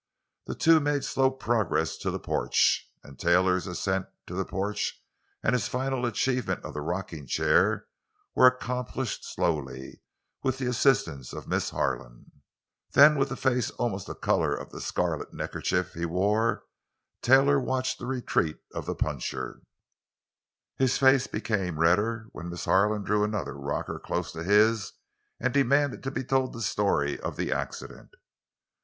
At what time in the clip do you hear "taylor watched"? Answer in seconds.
17.21-17.99